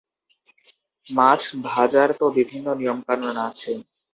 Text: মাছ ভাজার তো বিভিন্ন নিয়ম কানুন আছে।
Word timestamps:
মাছ 1.07 1.41
ভাজার 1.67 2.09
তো 2.19 2.25
বিভিন্ন 2.37 2.67
নিয়ম 2.79 2.99
কানুন 3.07 3.35
আছে। 3.47 3.71